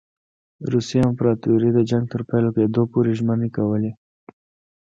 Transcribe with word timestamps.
روسي 0.71 0.97
امپراطوري 1.09 1.69
د 1.73 1.79
جنګ 1.89 2.05
تر 2.13 2.21
پیل 2.29 2.45
کېدلو 2.55 2.83
پوري 2.91 3.13
ژمنې 3.19 3.49
کولې. 3.57 3.91